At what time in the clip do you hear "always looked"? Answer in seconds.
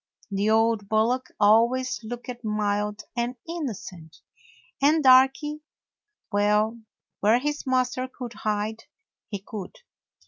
1.39-2.43